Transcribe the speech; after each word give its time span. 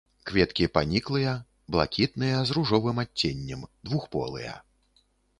Кветкі 0.27 0.67
паніклыя, 0.75 1.33
блакітныя 1.75 2.39
з 2.51 2.55
ружовым 2.57 3.01
адценнем, 3.03 3.61
двухполыя. 3.91 4.57